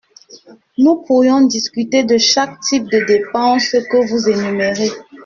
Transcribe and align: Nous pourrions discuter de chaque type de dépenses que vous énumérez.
Nous 0.79 1.03
pourrions 1.03 1.41
discuter 1.45 2.03
de 2.03 2.17
chaque 2.17 2.59
type 2.61 2.85
de 2.89 3.05
dépenses 3.05 3.73
que 3.91 4.07
vous 4.07 4.29
énumérez. 4.29 4.89